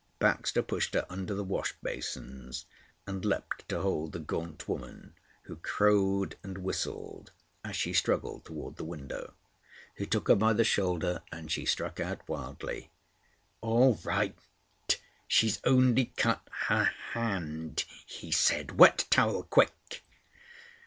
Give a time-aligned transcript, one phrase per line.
[0.17, 2.65] Baxter pushed her under the wash basins,
[3.05, 7.31] and leaped to hold the gaunt woman who crowed and whistled
[7.63, 9.35] as she struggled toward the window.
[9.95, 12.89] He took her by the shoulder, and she struck out wildly:
[13.61, 14.39] "All right!
[15.27, 18.79] She's only cut her hand," he said.
[18.79, 20.03] "Wet towel quick!"